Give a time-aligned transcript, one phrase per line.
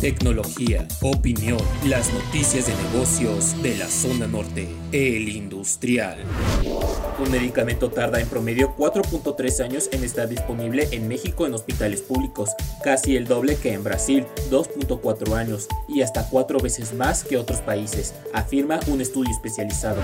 [0.00, 6.18] tecnología, opinión, las noticias de negocios de la zona norte, el industrial.
[7.18, 12.50] Un medicamento tarda en promedio 4.3 años en estar disponible en México en hospitales públicos,
[12.84, 17.60] casi el doble que en Brasil, 2.4 años, y hasta cuatro veces más que otros
[17.60, 20.02] países, afirma un estudio especializado.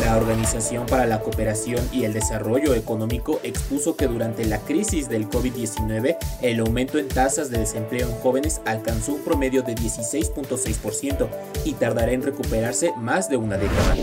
[0.00, 5.28] La Organización para la Cooperación y el Desarrollo Económico expuso que durante la crisis del
[5.28, 11.28] COVID-19, el aumento en tasas de desempleo en jóvenes alcanzó un promedio de 16.6%
[11.64, 13.96] y tardará en recuperarse más de una década.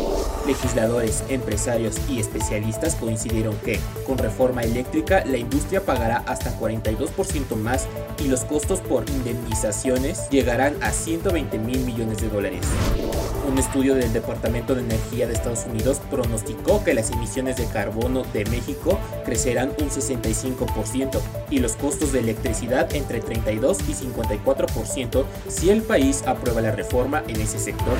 [0.45, 7.87] Legisladores, empresarios y especialistas coincidieron que, con reforma eléctrica, la industria pagará hasta 42% más
[8.23, 12.61] y los costos por indemnizaciones llegarán a 120 mil millones de dólares.
[13.49, 18.23] Un estudio del Departamento de Energía de Estados Unidos pronosticó que las emisiones de carbono
[18.33, 21.19] de México crecerán un 65%
[21.49, 25.12] y los costos de electricidad entre 32 y 54%
[25.47, 27.95] si el país aprueba la reforma en ese sector.